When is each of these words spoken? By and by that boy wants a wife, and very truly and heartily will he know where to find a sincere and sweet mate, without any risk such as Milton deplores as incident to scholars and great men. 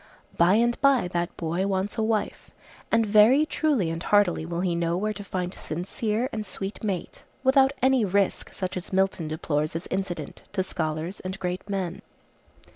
By 0.35 0.55
and 0.55 0.81
by 0.81 1.07
that 1.09 1.37
boy 1.37 1.67
wants 1.67 1.95
a 1.95 2.01
wife, 2.01 2.49
and 2.91 3.05
very 3.05 3.45
truly 3.45 3.91
and 3.91 4.01
heartily 4.01 4.47
will 4.47 4.61
he 4.61 4.73
know 4.73 4.97
where 4.97 5.13
to 5.13 5.23
find 5.23 5.53
a 5.53 5.57
sincere 5.59 6.27
and 6.33 6.43
sweet 6.43 6.83
mate, 6.83 7.23
without 7.43 7.71
any 7.83 8.03
risk 8.03 8.51
such 8.51 8.75
as 8.75 8.91
Milton 8.91 9.27
deplores 9.27 9.75
as 9.75 9.85
incident 9.91 10.41
to 10.53 10.63
scholars 10.63 11.19
and 11.19 11.37
great 11.39 11.69
men. 11.69 12.01